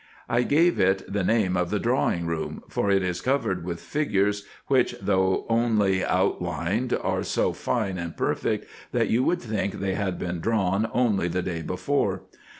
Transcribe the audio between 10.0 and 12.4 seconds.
been drawn only the day before.